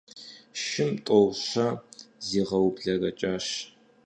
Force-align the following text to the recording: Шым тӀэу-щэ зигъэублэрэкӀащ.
Шым 0.63 0.91
тӀэу-щэ 1.05 1.67
зигъэублэрэкӀащ. 2.27 3.47